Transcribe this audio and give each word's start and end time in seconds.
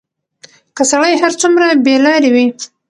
که 0.75 0.83
سړى 0.91 1.13
هر 1.23 1.33
څومره 1.41 1.65
بېلارې 1.85 2.29
وي، 2.35 2.45